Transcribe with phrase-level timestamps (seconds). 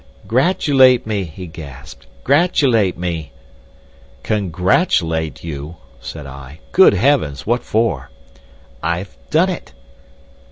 [0.25, 3.31] "Gratulate me," he gasped; "gratulate me!"
[4.23, 6.59] "Congratulate you!" said I.
[6.71, 7.45] "Good heavens!
[7.45, 8.09] What for?"
[8.81, 9.73] "I've done it."